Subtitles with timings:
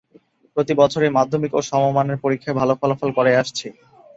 [0.57, 3.67] প্রতিবছরই মাধ্যমিক ও সমমানের পরিক্ষায় ভালো ফলাফল করে আসছে।